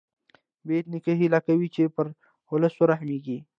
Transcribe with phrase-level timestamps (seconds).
[0.67, 2.07] بېټ نیکه هیله کوي چې پر
[2.51, 3.37] ولس ورحمېږې.